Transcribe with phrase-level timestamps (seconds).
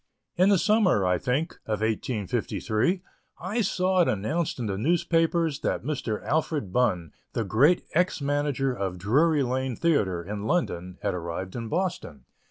[0.35, 3.03] In the summer, I think, of 1853,
[3.39, 6.23] I saw it announced in the newspapers that Mr.
[6.25, 11.69] Alfred Bunn, the great ex manager of Drury Lane Theatre, in London, had arrived in
[11.69, 12.25] Boston.